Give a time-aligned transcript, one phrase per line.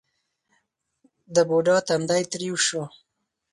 [1.35, 2.83] د بوډا تندی ترېو شو: